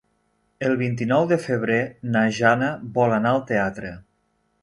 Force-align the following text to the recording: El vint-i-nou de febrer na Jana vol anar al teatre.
El 0.67 0.71
vint-i-nou 0.79 1.25
de 1.31 1.37
febrer 1.43 1.77
na 2.15 2.25
Jana 2.39 2.71
vol 2.97 3.15
anar 3.21 3.35
al 3.37 3.45
teatre. 3.53 3.93